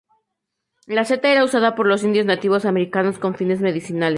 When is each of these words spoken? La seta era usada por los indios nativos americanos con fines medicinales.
La 0.87 1.05
seta 1.05 1.31
era 1.31 1.43
usada 1.43 1.75
por 1.75 1.85
los 1.85 2.03
indios 2.03 2.25
nativos 2.25 2.65
americanos 2.65 3.19
con 3.19 3.35
fines 3.35 3.61
medicinales. 3.61 4.09